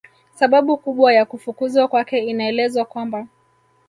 Sababu 0.33 0.77
kubwa 0.77 1.13
ya 1.13 1.25
kufukuzwa 1.25 1.87
kwake 1.87 2.19
inaelezwa 2.19 2.85
kwamba 2.85 3.27